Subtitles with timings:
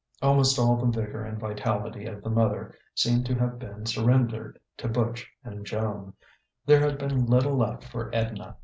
[0.19, 4.87] Almost all the vigour and vitality of the mother seemed to have been surrendered to
[4.87, 6.15] Butch and Joan;
[6.65, 8.57] there had been little left for Edna.